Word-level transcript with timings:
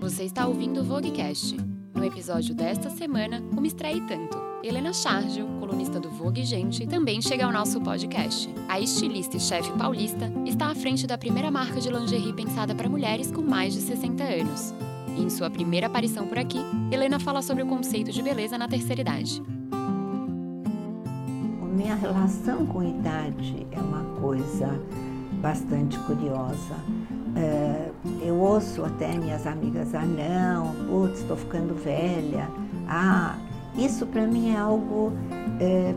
Você 0.00 0.24
está 0.24 0.46
ouvindo 0.46 0.80
o 0.80 0.84
Voguecast. 0.84 1.58
No 1.94 2.02
episódio 2.02 2.54
desta 2.54 2.88
semana, 2.88 3.42
uma 3.52 3.66
estreia 3.66 4.02
tanto. 4.08 4.38
Helena 4.64 4.94
Chargio, 4.94 5.46
colunista 5.60 6.00
do 6.00 6.08
Vogue 6.08 6.42
Gente, 6.42 6.86
também 6.86 7.20
chega 7.20 7.44
ao 7.44 7.52
nosso 7.52 7.78
podcast. 7.82 8.48
A 8.66 8.80
estilista 8.80 9.36
e 9.36 9.40
chefe 9.40 9.70
paulista 9.72 10.32
está 10.46 10.68
à 10.68 10.74
frente 10.74 11.06
da 11.06 11.18
primeira 11.18 11.50
marca 11.50 11.78
de 11.82 11.90
lingerie 11.90 12.32
pensada 12.32 12.74
para 12.74 12.88
mulheres 12.88 13.30
com 13.30 13.42
mais 13.42 13.74
de 13.74 13.82
60 13.82 14.24
anos. 14.24 14.72
Em 15.18 15.28
sua 15.28 15.50
primeira 15.50 15.86
aparição 15.86 16.26
por 16.26 16.38
aqui, 16.38 16.60
Helena 16.90 17.20
fala 17.20 17.42
sobre 17.42 17.62
o 17.62 17.66
conceito 17.66 18.10
de 18.10 18.22
beleza 18.22 18.56
na 18.56 18.66
terceira 18.66 19.02
idade. 19.02 19.42
Minha 21.76 21.94
relação 21.94 22.64
com 22.64 22.82
idade 22.82 23.66
é 23.70 23.78
uma 23.78 24.02
coisa 24.18 24.80
bastante 25.42 25.98
curiosa. 26.00 26.76
É, 27.40 27.90
eu 28.20 28.34
ouço 28.36 28.84
até 28.84 29.16
minhas 29.16 29.46
amigas, 29.46 29.94
ah 29.94 30.04
não, 30.04 30.74
putz, 30.86 31.20
estou 31.20 31.38
ficando 31.38 31.74
velha. 31.74 32.46
Ah, 32.86 33.34
isso 33.76 34.06
para 34.06 34.26
mim 34.26 34.52
é 34.54 34.58
algo, 34.58 35.12
é, 35.58 35.94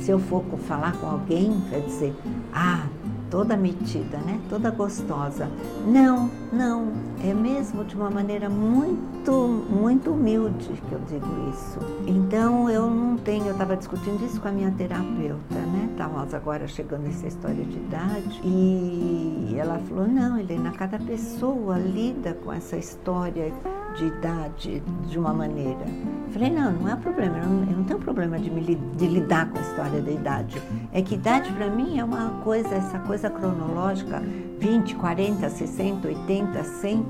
se 0.00 0.10
eu 0.10 0.18
for 0.18 0.42
falar 0.66 0.92
com 0.96 1.06
alguém, 1.08 1.52
vai 1.70 1.82
dizer, 1.82 2.14
ah, 2.54 2.86
toda 3.32 3.56
metida, 3.56 4.18
né? 4.18 4.38
Toda 4.50 4.70
gostosa. 4.70 5.50
Não, 5.86 6.30
não, 6.52 6.92
é 7.24 7.32
mesmo 7.32 7.82
de 7.82 7.96
uma 7.96 8.10
maneira 8.10 8.50
muito, 8.50 9.32
muito 9.70 10.10
humilde 10.10 10.68
que 10.86 10.92
eu 10.92 11.00
digo 11.08 11.50
isso. 11.50 11.78
Então 12.06 12.68
eu 12.68 12.90
não 12.90 13.16
tenho, 13.16 13.46
eu 13.46 13.52
estava 13.52 13.74
discutindo 13.74 14.22
isso 14.22 14.38
com 14.38 14.48
a 14.48 14.52
minha 14.52 14.70
terapeuta, 14.72 15.54
né? 15.54 15.88
Estávamos 15.92 16.34
agora 16.34 16.68
chegando 16.68 17.04
nessa 17.04 17.26
história 17.26 17.64
de 17.64 17.78
idade 17.78 18.40
e 18.44 19.56
ela 19.56 19.80
falou: 19.88 20.06
não, 20.06 20.38
Helena, 20.38 20.70
cada 20.72 20.98
pessoa 20.98 21.78
lida 21.78 22.34
com 22.44 22.52
essa 22.52 22.76
história 22.76 23.50
de 23.96 24.06
idade 24.06 24.82
de 25.08 25.18
uma 25.18 25.32
maneira. 25.32 25.84
Falei, 26.32 26.50
não, 26.50 26.72
não 26.72 26.88
é 26.88 26.96
problema, 26.96 27.38
eu 27.38 27.46
não, 27.46 27.70
eu 27.70 27.76
não 27.76 27.84
tenho 27.84 27.98
problema 27.98 28.38
de, 28.38 28.50
me, 28.50 28.74
de 28.74 29.06
lidar 29.06 29.50
com 29.50 29.58
a 29.58 29.60
história 29.60 30.00
da 30.00 30.10
idade. 30.10 30.60
É 30.92 31.02
que 31.02 31.14
idade 31.14 31.52
para 31.52 31.68
mim 31.68 31.98
é 31.98 32.04
uma 32.04 32.40
coisa, 32.42 32.74
essa 32.74 32.98
coisa 33.00 33.28
cronológica, 33.28 34.22
20, 34.58 34.94
40, 34.96 35.50
60, 35.50 36.08
80, 36.08 36.64
100, 36.64 37.06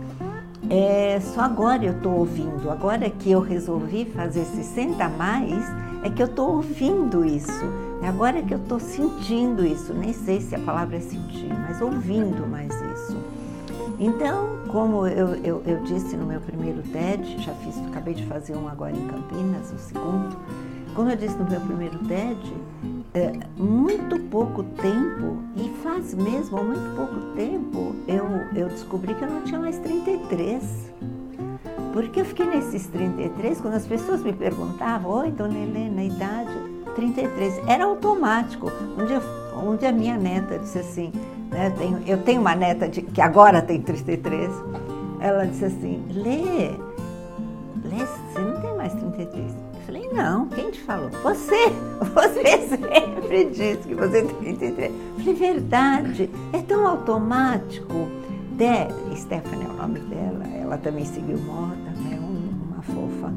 é, 0.70 1.20
só 1.20 1.42
agora 1.42 1.84
eu 1.84 1.92
estou 1.92 2.12
ouvindo, 2.18 2.70
agora 2.70 3.10
que 3.10 3.30
eu 3.30 3.40
resolvi 3.40 4.04
fazer 4.04 4.44
60 4.44 5.04
a 5.04 5.08
mais, 5.08 5.64
é 6.02 6.10
que 6.10 6.22
eu 6.22 6.26
estou 6.26 6.56
ouvindo 6.56 7.24
isso. 7.24 7.64
É 8.02 8.08
agora 8.08 8.42
que 8.42 8.52
eu 8.52 8.58
estou 8.58 8.80
sentindo 8.80 9.64
isso, 9.64 9.94
nem 9.94 10.12
sei 10.12 10.40
se 10.40 10.54
a 10.54 10.58
palavra 10.58 10.96
é 10.96 11.00
sentir, 11.00 11.52
mas 11.68 11.80
ouvindo 11.80 12.46
mais 12.48 12.72
isso. 12.74 13.16
Então, 13.98 14.48
como 14.68 15.06
eu, 15.06 15.34
eu, 15.36 15.62
eu, 15.66 15.82
disse 15.84 16.16
no 16.16 16.26
meu 16.26 16.40
primeiro 16.40 16.82
TED, 16.82 17.42
já 17.42 17.52
fiz, 17.54 17.76
acabei 17.86 18.14
de 18.14 18.24
fazer 18.26 18.56
um 18.56 18.68
agora 18.68 18.92
em 18.92 19.06
Campinas, 19.06 19.72
o 19.72 19.78
segundo, 19.78 20.36
como 20.94 21.10
eu 21.10 21.16
disse 21.16 21.36
no 21.36 21.48
meu 21.48 21.60
primeiro 21.60 21.98
TED, 22.00 22.54
é, 23.14 23.32
muito 23.56 24.18
pouco 24.30 24.62
tempo, 24.62 25.38
e 25.56 25.68
faz 25.82 26.14
mesmo 26.14 26.62
muito 26.62 26.96
pouco 26.96 27.34
tempo, 27.34 27.94
eu, 28.08 28.26
eu 28.54 28.68
descobri 28.68 29.14
que 29.14 29.22
eu 29.22 29.30
não 29.30 29.42
tinha 29.42 29.60
mais 29.60 29.78
33. 29.78 30.92
Porque 31.92 32.20
eu 32.20 32.24
fiquei 32.24 32.46
nesses 32.46 32.86
33, 32.86 33.60
quando 33.60 33.74
as 33.74 33.86
pessoas 33.86 34.22
me 34.22 34.32
perguntavam, 34.32 35.10
oi, 35.10 35.30
dona 35.30 35.58
Helena, 35.58 36.02
idade? 36.02 36.50
33. 36.94 37.60
Era 37.66 37.84
automático. 37.84 38.70
Um 38.98 39.06
dia, 39.06 39.20
um 39.56 39.76
dia 39.76 39.92
minha 39.92 40.16
neta 40.16 40.58
disse 40.58 40.78
assim, 40.78 41.12
né? 41.52 41.70
Tenho, 41.76 42.02
eu 42.06 42.18
tenho 42.18 42.40
uma 42.40 42.54
neta 42.54 42.88
de, 42.88 43.02
que 43.02 43.20
agora 43.20 43.60
tem 43.62 43.80
33. 43.80 44.50
Ela 45.20 45.46
disse 45.46 45.66
assim: 45.66 46.04
Lê, 46.10 46.70
Lê, 47.84 48.06
você 48.06 48.40
não 48.40 48.60
tem 48.60 48.76
mais 48.76 48.92
33. 48.94 49.52
Eu 49.52 49.80
falei: 49.86 50.08
Não, 50.12 50.48
quem 50.48 50.70
te 50.70 50.80
falou? 50.80 51.10
Você, 51.22 51.68
você 52.14 52.58
sempre 52.68 53.44
disse 53.50 53.88
que 53.88 53.94
você 53.94 54.22
tem 54.22 54.56
33. 54.56 54.90
Eu 54.90 55.18
falei: 55.18 55.34
Verdade, 55.34 56.30
é 56.52 56.62
tão 56.62 56.86
automático. 56.86 58.08
De, 58.52 59.16
Stephanie 59.16 59.64
é 59.64 59.68
o 59.68 59.72
nome 59.72 59.98
dela, 60.00 60.44
ela 60.46 60.76
também 60.76 61.06
seguiu 61.06 61.38
moda, 61.38 61.74
né? 61.74 62.18
uma 62.20 62.82
fofa. 62.82 63.32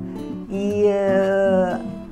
E. 0.50 0.85
Uh, 0.85 2.04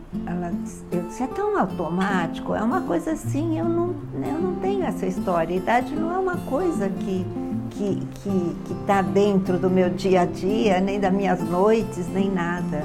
eu 0.93 1.25
é 1.25 1.27
tão 1.27 1.57
automático, 1.57 2.53
é 2.53 2.61
uma 2.61 2.81
coisa 2.81 3.11
assim, 3.11 3.57
eu 3.57 3.65
não, 3.65 3.95
eu 4.13 4.39
não 4.39 4.55
tenho 4.55 4.83
essa 4.83 5.05
história. 5.05 5.55
A 5.55 5.57
idade 5.57 5.95
não 5.95 6.13
é 6.13 6.17
uma 6.17 6.37
coisa 6.37 6.89
que 6.89 7.25
que 7.71 8.07
que 8.23 8.73
está 8.81 9.01
dentro 9.01 9.57
do 9.57 9.67
meu 9.69 9.89
dia 9.89 10.21
a 10.21 10.25
dia, 10.25 10.79
nem 10.79 10.99
das 10.99 11.11
minhas 11.11 11.41
noites, 11.41 12.07
nem 12.13 12.29
nada. 12.29 12.83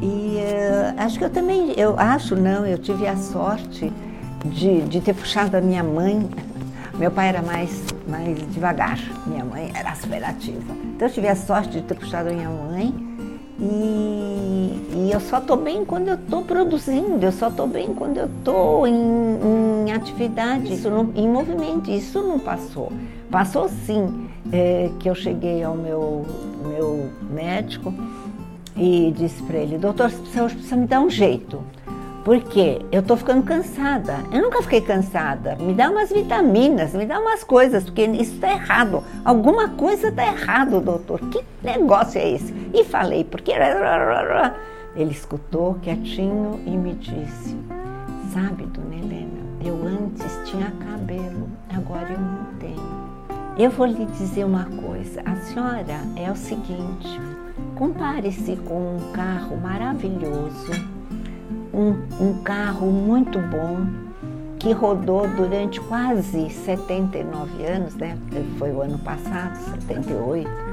E 0.00 0.36
uh, 0.38 1.02
acho 1.02 1.18
que 1.18 1.24
eu 1.24 1.30
também, 1.30 1.72
eu 1.76 1.98
acho 1.98 2.36
não, 2.36 2.64
eu 2.64 2.78
tive 2.78 3.06
a 3.08 3.16
sorte 3.16 3.92
de, 4.44 4.82
de 4.82 5.00
ter 5.00 5.14
puxado 5.14 5.56
a 5.56 5.60
minha 5.60 5.82
mãe. 5.82 6.30
Meu 6.94 7.10
pai 7.10 7.28
era 7.28 7.42
mais, 7.42 7.84
mais 8.06 8.38
devagar, 8.52 8.98
minha 9.26 9.44
mãe 9.44 9.72
era 9.74 9.90
aspirativa. 9.90 10.72
Então 10.94 11.08
eu 11.08 11.12
tive 11.12 11.28
a 11.28 11.34
sorte 11.34 11.80
de 11.80 11.82
ter 11.82 11.94
puxado 11.94 12.28
a 12.28 12.32
minha 12.32 12.48
mãe 12.48 13.09
e, 13.60 14.80
e 14.94 15.10
eu 15.12 15.20
só 15.20 15.36
estou 15.36 15.58
bem 15.58 15.84
quando 15.84 16.08
eu 16.08 16.14
estou 16.14 16.42
produzindo, 16.42 17.24
eu 17.26 17.32
só 17.32 17.48
estou 17.48 17.66
bem 17.66 17.92
quando 17.92 18.16
eu 18.16 18.24
estou 18.24 18.86
em, 18.86 18.94
em, 19.86 19.92
atividade, 19.92 20.72
isso 20.72 20.88
não, 20.88 21.12
em 21.14 21.28
movimento. 21.28 21.90
Isso 21.90 22.22
não 22.22 22.38
passou. 22.38 22.90
Passou 23.30 23.68
sim, 23.68 24.28
é, 24.50 24.90
que 24.98 25.10
eu 25.10 25.14
cheguei 25.14 25.62
ao 25.62 25.74
meu, 25.74 26.24
meu 26.66 27.10
médico 27.30 27.92
e 28.74 29.12
disse 29.14 29.42
para 29.42 29.58
ele, 29.58 29.76
doutor, 29.76 30.10
você 30.10 30.42
precisa 30.42 30.76
me 30.76 30.86
dar 30.86 31.00
um 31.00 31.10
jeito. 31.10 31.62
Porque 32.24 32.80
eu 32.92 33.00
estou 33.00 33.16
ficando 33.16 33.42
cansada. 33.42 34.18
Eu 34.30 34.42
nunca 34.42 34.62
fiquei 34.62 34.80
cansada. 34.80 35.56
Me 35.56 35.72
dá 35.72 35.90
umas 35.90 36.10
vitaminas, 36.10 36.92
me 36.92 37.06
dá 37.06 37.18
umas 37.18 37.42
coisas, 37.42 37.84
porque 37.84 38.04
isso 38.04 38.34
está 38.34 38.52
errado. 38.52 39.02
Alguma 39.24 39.70
coisa 39.70 40.08
está 40.08 40.26
errado, 40.26 40.80
doutor. 40.80 41.18
Que 41.30 41.42
negócio 41.62 42.18
é 42.20 42.30
esse? 42.30 42.52
E 42.72 42.84
falei, 42.84 43.24
porque. 43.24 43.52
Ele 44.96 45.12
escutou 45.12 45.74
quietinho 45.74 46.60
e 46.66 46.70
me 46.70 46.94
disse: 46.94 47.56
Sabe, 48.32 48.66
dona 48.66 48.96
Helena, 48.96 49.40
eu 49.64 49.74
antes 49.86 50.40
tinha 50.44 50.70
cabelo, 50.72 51.48
agora 51.74 52.10
eu 52.10 52.20
não 52.20 52.44
tenho. 52.58 53.00
Eu 53.56 53.70
vou 53.70 53.86
lhe 53.86 54.04
dizer 54.06 54.44
uma 54.44 54.64
coisa: 54.64 55.22
a 55.24 55.36
senhora 55.36 56.00
é 56.16 56.30
o 56.30 56.36
seguinte, 56.36 57.20
compare-se 57.76 58.56
com 58.56 58.96
um 58.96 59.12
carro 59.12 59.56
maravilhoso 59.56 60.72
um, 61.72 61.90
um 62.20 62.42
carro 62.42 62.90
muito 62.90 63.38
bom 63.38 63.86
que 64.58 64.72
rodou 64.72 65.26
durante 65.28 65.80
quase 65.80 66.50
79 66.50 67.64
anos, 67.64 67.94
né? 67.94 68.18
Foi 68.58 68.70
o 68.72 68.82
ano 68.82 68.98
passado, 68.98 69.56
78. 69.56 70.69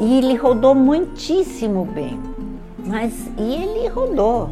E 0.00 0.18
ele 0.18 0.34
rodou 0.34 0.74
muitíssimo 0.74 1.84
bem. 1.84 2.18
Mas 2.86 3.12
e 3.38 3.54
ele 3.54 3.88
rodou 3.88 4.50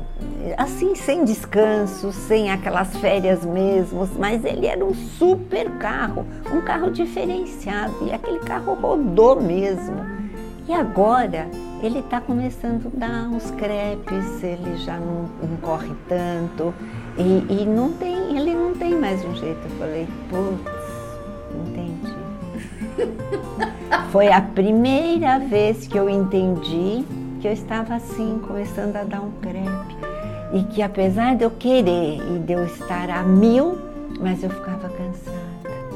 assim 0.57 0.95
sem 0.95 1.25
descanso, 1.25 2.13
sem 2.13 2.51
aquelas 2.51 2.97
férias 2.97 3.45
mesmo, 3.45 4.09
mas 4.19 4.45
ele 4.45 4.67
era 4.67 4.85
um 4.85 4.95
super 4.95 5.71
carro, 5.79 6.27
um 6.53 6.61
carro 6.63 6.91
diferenciado 6.91 7.95
e 8.03 8.13
aquele 8.13 8.41
carro 8.41 8.75
rodou 8.75 9.41
mesmo. 9.41 9.97
E 10.69 10.73
agora 10.73 11.49
ele 11.83 11.99
está 11.99 12.21
começando 12.21 12.87
a 12.87 12.99
dar 12.99 13.29
uns 13.29 13.51
crepes, 13.53 14.43
ele 14.43 14.77
já 14.77 14.97
não, 14.97 15.29
não 15.43 15.57
corre 15.61 15.93
tanto 16.09 16.73
e, 17.19 17.63
e, 17.63 17.67
não 17.67 17.93
tem, 17.93 18.37
ele 18.37 18.55
não 18.55 18.73
tem 18.73 18.95
mais 18.95 19.25
um 19.25 19.35
jeito. 19.35 19.61
Eu 19.65 19.71
falei, 19.79 20.09
putz, 20.31 20.71
entendi. 21.69 22.13
Foi 24.11 24.29
a 24.29 24.41
primeira 24.41 25.39
vez 25.39 25.87
que 25.87 25.99
eu 25.99 26.09
entendi 26.09 27.05
que 27.41 27.49
eu 27.49 27.53
estava 27.53 27.95
assim, 27.95 28.41
começando 28.47 28.97
a 28.97 29.05
dar 29.05 29.21
um 29.21 29.33
crepe. 29.41 29.97
E 30.53 30.63
que 30.65 30.83
apesar 30.83 31.35
de 31.35 31.45
eu 31.45 31.51
querer 31.51 32.21
e 32.35 32.39
de 32.39 32.53
eu 32.53 32.65
estar 32.65 33.11
a 33.11 33.23
mil, 33.23 33.79
mas 34.21 34.43
eu 34.43 34.51
ficava 34.51 34.89
cansada. 34.89 35.43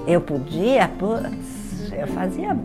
Eu 0.06 0.21
podia, 0.21 0.88
putz, 0.99 1.93
eu 1.93 2.06
fazia 2.09 2.56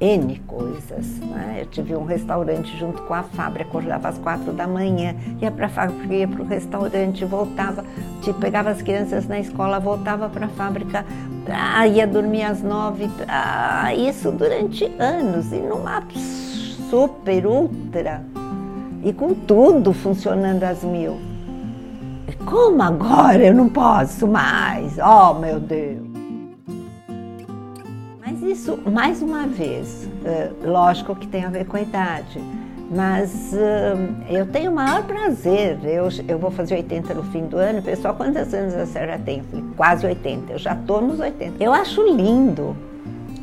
N 0.00 0.40
coisas. 0.46 1.06
Né? 1.18 1.58
Eu 1.60 1.66
tive 1.66 1.94
um 1.94 2.04
restaurante 2.04 2.76
junto 2.78 3.02
com 3.02 3.12
a 3.12 3.22
fábrica, 3.22 3.68
acordava 3.68 4.08
às 4.08 4.18
quatro 4.18 4.52
da 4.52 4.66
manhã, 4.66 5.14
ia 5.40 5.50
para 5.50 5.66
a 5.66 5.68
fábrica, 5.68 6.14
ia 6.14 6.26
para 6.26 6.42
o 6.42 6.46
restaurante, 6.46 7.24
voltava, 7.24 7.84
tipo, 8.22 8.40
pegava 8.40 8.70
as 8.70 8.80
crianças 8.80 9.28
na 9.28 9.38
escola, 9.38 9.78
voltava 9.78 10.28
para 10.28 10.46
a 10.46 10.48
fábrica, 10.48 11.04
ah, 11.48 11.86
ia 11.86 12.06
dormir 12.06 12.42
às 12.42 12.62
nove, 12.62 13.08
ah, 13.28 13.94
isso 13.94 14.32
durante 14.32 14.84
anos, 14.98 15.52
e 15.52 15.58
numa 15.58 16.02
super, 16.90 17.46
ultra, 17.46 18.24
e 19.04 19.12
com 19.12 19.34
tudo 19.34 19.92
funcionando 19.92 20.64
às 20.64 20.82
mil. 20.82 21.18
Como 22.46 22.82
agora 22.82 23.44
eu 23.44 23.54
não 23.54 23.68
posso 23.68 24.26
mais? 24.26 24.96
Oh, 24.98 25.34
meu 25.34 25.60
Deus! 25.60 26.09
Isso, 28.42 28.78
mais 28.90 29.22
uma 29.22 29.46
vez, 29.46 30.08
lógico 30.62 31.14
que 31.14 31.26
tem 31.26 31.44
a 31.44 31.48
ver 31.48 31.66
com 31.66 31.76
a 31.76 31.82
idade, 31.82 32.40
mas 32.90 33.52
eu 34.28 34.46
tenho 34.46 34.72
o 34.72 34.74
maior 34.74 35.04
prazer. 35.04 35.78
Eu, 35.84 36.08
eu 36.26 36.38
vou 36.38 36.50
fazer 36.50 36.74
80 36.74 37.14
no 37.14 37.22
fim 37.24 37.46
do 37.46 37.56
ano. 37.56 37.80
Pessoal, 37.80 38.14
quantos 38.14 38.52
anos 38.52 38.74
a 38.74 38.84
senhora 38.84 39.16
tem? 39.24 39.44
Quase 39.76 40.04
80. 40.04 40.52
Eu 40.52 40.58
já 40.58 40.72
estou 40.72 41.00
nos 41.00 41.20
80. 41.20 41.62
Eu 41.62 41.72
acho 41.72 42.02
lindo. 42.02 42.76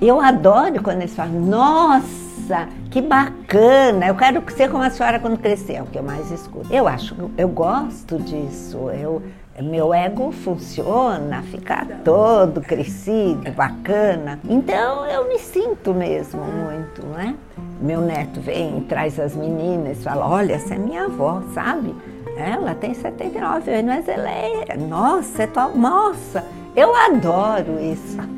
Eu 0.02 0.20
adoro 0.20 0.84
quando 0.84 0.98
eles 0.98 1.16
falam, 1.16 1.40
nossa, 1.40 2.68
que 2.92 3.02
bacana, 3.02 4.08
eu 4.08 4.16
quero 4.16 4.44
ser 4.52 4.70
como 4.70 4.84
a 4.84 4.90
senhora 4.90 5.20
quando 5.20 5.38
crescer, 5.40 5.76
é 5.76 5.82
o 5.82 5.86
que 5.86 5.98
eu 5.98 6.04
mais 6.04 6.30
escuto. 6.30 6.72
Eu 6.72 6.88
acho, 6.88 7.16
eu 7.38 7.48
gosto 7.48 8.20
disso, 8.20 8.92
eu, 8.92 9.24
meu 9.62 9.94
ego 9.94 10.32
funciona, 10.32 11.42
fica 11.44 11.86
todo 12.04 12.62
crescido, 12.62 13.52
bacana. 13.52 14.40
Então 14.48 15.06
eu 15.06 15.28
me 15.28 15.40
sinto 15.40 15.94
mesmo 15.94 16.42
muito, 16.44 17.06
né? 17.08 17.36
Meu 17.82 18.02
neto 18.02 18.40
vem, 18.40 18.82
traz 18.82 19.20
as 19.20 19.36
meninas, 19.36 20.04
fala: 20.04 20.28
Olha, 20.28 20.54
essa 20.54 20.76
é 20.76 20.78
minha 20.78 21.06
avó, 21.06 21.42
sabe? 21.54 21.96
Ela 22.38 22.76
tem 22.76 22.94
79 22.94 23.72
anos, 23.72 23.86
mas 23.86 24.08
ela 24.08 24.30
é. 24.30 24.78
Nossa, 24.78 25.44
é 25.44 25.48
tua. 25.48 25.70
Nossa, 25.70 26.46
eu 26.76 26.96
adoro 26.96 27.80
isso. 27.80 28.37